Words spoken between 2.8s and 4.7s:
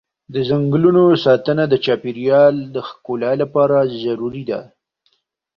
ښکلا لپاره ضروري ده.